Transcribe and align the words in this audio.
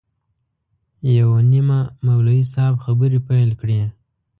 یو 1.17 1.29
نیمه 1.51 1.79
مولوي 2.05 2.41
صاحب 2.53 2.75
خبرې 2.85 3.19
پیل 3.27 3.49
کړې. 3.59 3.81